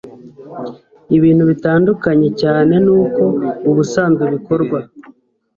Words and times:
ibintu 1.17 1.43
bitandukanye 1.51 2.29
cyane 2.41 2.73
n'uko 2.85 3.23
ubusanzwe 3.69 4.23
bikorwa 4.33 4.79